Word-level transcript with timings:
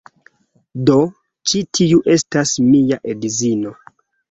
Do, 0.89 0.95
ĉi 1.51 1.61
tiu 1.79 2.01
estas 2.15 2.55
mia 2.73 3.01
edzino. 3.15 3.79